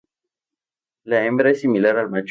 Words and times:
La 1.03 1.23
hembra 1.27 1.51
es 1.51 1.61
similar 1.61 1.95
al 1.99 2.09
macho. 2.09 2.19